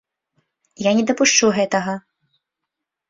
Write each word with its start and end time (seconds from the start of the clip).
Я 0.85 0.91
не 0.99 1.03
дапушчу 1.11 1.53
гэтага! 1.61 1.93